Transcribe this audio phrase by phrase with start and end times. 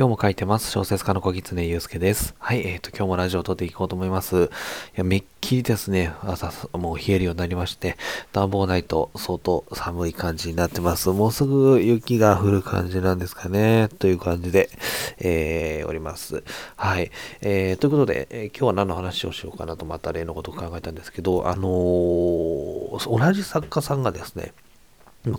[0.00, 0.70] 今日も書いてます。
[0.70, 2.34] 小説家の小狐祐介です。
[2.38, 4.44] はい、えっ、ー、と、今日もラジオを撮っていこうと思います。
[4.44, 4.48] い
[4.94, 7.98] や、めっきりですね、朝、もう冷えるようになりまして、
[8.32, 11.10] 暖房ないと相当寒い感じになってます。
[11.10, 14.70] もうすぐ雪が降る感じなんですかね、という感じで、
[15.18, 16.44] えー、おります。
[16.76, 17.10] はい、
[17.42, 24.54] えー、ということで、えー、今日は何の話をしようかなと、また例のことを考えたんですけど、あのー、同じ作家さんがですね、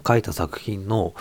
[0.08, 1.16] 書いた作品の、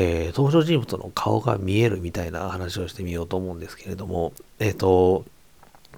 [0.00, 5.24] えー、登場人物の顔が見えるみたいな話をしてみようと思うんですけれども、えっ、ー、と、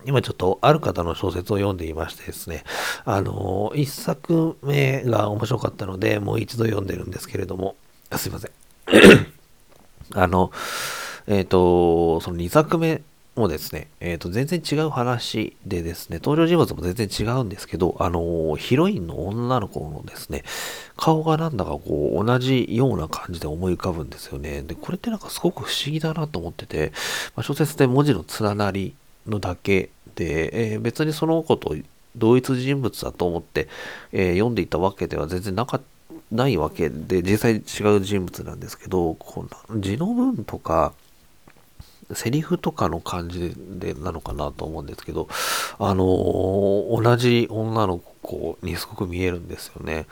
[0.07, 2.65] 今ちょっとある方の小説を読んでいましてですね、
[3.05, 7.77] あの、一作目が面白かったので、もう一度読んでるんですけれども、
[8.17, 8.51] すいません。
[10.17, 10.51] あの、
[11.27, 13.03] えっ、ー、と、その2作目
[13.41, 20.45] もですね、えっ、ー、と、全然違う話でですね、登場人物も全然違うんですけど、あのー、ヒロインの女の子のですね、
[20.97, 24.63] 顔がなんだかこう、同じような感じで思い浮かぶんですよね。
[24.63, 26.93] で、これってなんかすごく不思議だなと思ってて、
[27.35, 28.95] まあ、小説で文字の連なり
[29.27, 31.75] のだけで、えー、別にその子と
[32.17, 33.69] 同一人物だと思って、
[34.13, 35.87] え読んでいたわけでは全然なかった
[36.31, 40.93] ないわけで、実際違う人物なんですけど、こう字の文とか、
[42.15, 45.29] セリフとかの感じでなのかなと思うんですけど、
[45.79, 50.07] あのー、同じ女の子にすごく見えるんですよね。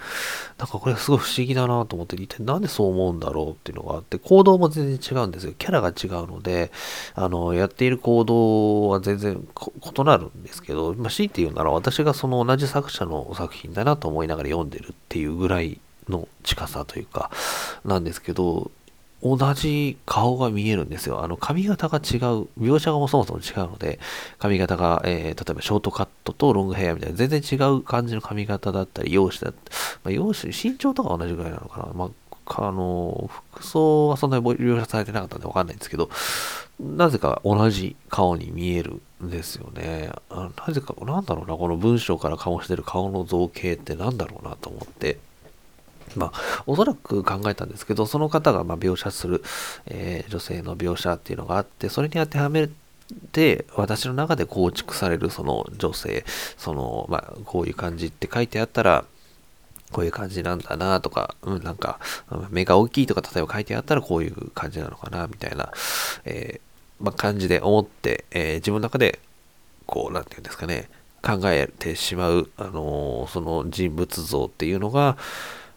[0.59, 5.53] なんかこれすごい不思議だなと思って、一体なんでそう思うんだろうっていうのがあって、行動も全然違うんですよ。
[5.59, 6.71] キャラが違うので、
[7.15, 17.31] あの、やっている行動は全然異なるんですけど、まあ、強いて言うなら私がその同じ作者の作品だなと思いながら読んでるっていうぐらいの近さというか、
[17.85, 18.71] なんですけど、
[19.23, 21.23] 同じ顔が見えるんですよ。
[21.23, 23.99] あの髪型が違う、描写がもそもそも違うので、
[24.39, 31.93] 髪型が、えー、例えばショートカットとロングヘアみたいな全然違う感じの髪型だったり、容姿だったり、まあ、容姿、身長とか同じぐらいなのかな。
[31.95, 32.11] まあ
[32.51, 36.09] あの、服装はそんなに描写されてなかったんでわかんないんですけど、
[36.81, 40.11] なぜか同じ顔に見えるんですよね。
[40.31, 45.19] なぜか、なんだろうな、この文章から醸してる顔の造形ってなんだろうなと思って、
[46.17, 49.43] まあ、おそらく考えたんですけど、その方がま描写する、
[49.87, 52.69] えー、女性の描写っていうのがあって、それに当てはめ
[53.33, 56.25] て、私の中で構築されるその女性、
[56.57, 59.05] その、まあ、こういう感じって書いてあったら、
[59.93, 61.99] こういう感じなんだなとか、うん、なんか、
[62.51, 65.73] 目が大きいとか、例えば書いてあったらこういう感じなのかな、みたいな、
[66.25, 69.19] えー、まあ、感じで思って、えー、自分の中で、
[69.87, 70.91] こう、なんていうんですかね、
[71.23, 75.17] 考えてしまう、あの、その人物像っていうのが、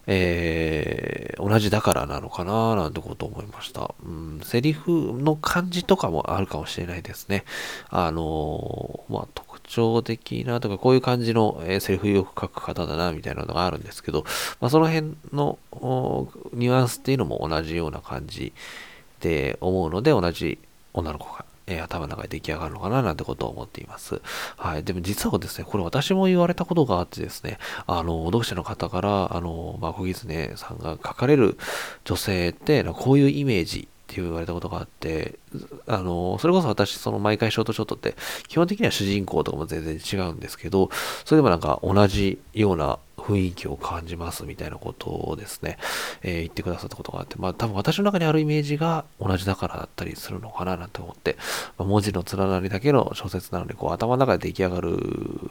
[0.06, 3.94] えー、同じだからなのかななんてこと思いました。
[4.04, 7.44] うん、セリフの感じとかもあるかもしれないですね。
[7.90, 14.24] あのー、まあ、特徴的なとか、こういう感じの、えー、セリフよく書く方だな、みたいなのがあるんですけど、
[14.60, 15.58] まあ、その辺の
[16.52, 18.52] ニュアンスっていうのも同じような感じ
[19.20, 20.58] で思うので、同じ
[20.94, 24.20] 女の子がえー、頭の中で出来上がるのかななんてことを思っています。
[24.56, 24.84] はい。
[24.84, 31.56] でも実はですね、これ私も言われたことがあってですね、あの、読者の方から、あの、まあ、小狐さんが書かれる
[32.04, 35.38] 女性って、こういうイメージって言われたことがあって、
[35.86, 38.14] あの、それこそ私、その毎回ショートショットって、
[38.48, 40.90] 基本的には主人公とかも全然違うんですけど、
[41.24, 45.78] それでもなんか同じような雰囲気を感じますみたいなことをですね、
[46.22, 51.36] えー、言ってくださったことがあって、まあ多分私の中にあるイメージが同じだからだったりするのかななんて思って、
[51.78, 54.98] まあ、文字の連なりだけの小説なので、こう頭の中で出来上がる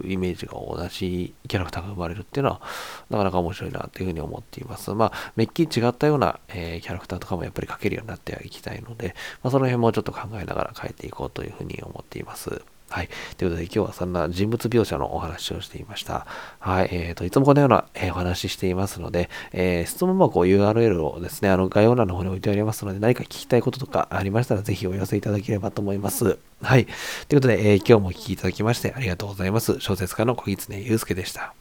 [0.06, 2.62] イメージが同じキャラクターが生まれるっていうのは、
[3.10, 4.92] なかなか面白いなっていうふうに思っています。
[4.92, 12.62] まあ、めっきり違ったような、えー、キャラクターとかもやっぱり描けるようになってはいきたいので、まあ、その辺もちょっと考えながら書いていこうというふうに思っています。
[12.92, 13.10] はい。
[13.38, 16.28] ということで今日はそんな人物描写のお話をしていました。
[16.60, 16.90] はい。
[16.92, 26.38] えっ、ー、と、いつもこのような、え、お話ししていますので、えー、質問箱 URL をですね、あの概要欄の方に置いてありますので、何か聞きたいこととかありましたら、ぜひお寄せいただければと思います。
[26.62, 26.86] はい。
[27.30, 29.80] ということで、え、今日もお聴きいただきましてありがとうございます。
[29.80, 31.61] 小説家の小狐祐介でした。